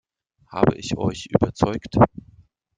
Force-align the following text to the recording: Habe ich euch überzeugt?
Habe 0.51 0.79
ich 0.79 0.97
euch 0.97 1.27
überzeugt? 1.29 1.97